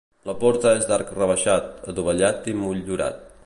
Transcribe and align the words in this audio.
La 0.27 0.33
porta 0.43 0.71
és 0.77 0.87
d'arc 0.93 1.11
rebaixat, 1.19 1.69
adovellat 1.95 2.51
i 2.53 2.57
motllurat. 2.65 3.25